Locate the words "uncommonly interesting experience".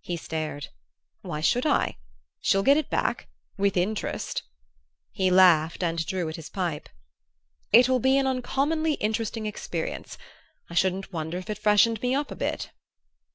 8.26-10.16